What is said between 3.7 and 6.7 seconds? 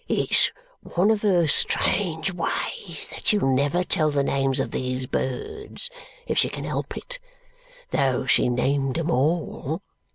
tell the names of these birds if she can